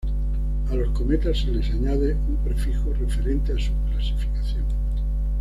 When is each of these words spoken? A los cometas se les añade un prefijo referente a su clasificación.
A 0.67 0.73
los 0.73 0.89
cometas 0.97 1.41
se 1.41 1.51
les 1.51 1.69
añade 1.69 2.15
un 2.15 2.35
prefijo 2.43 2.91
referente 2.93 3.53
a 3.53 3.59
su 3.59 3.71
clasificación. 3.91 4.65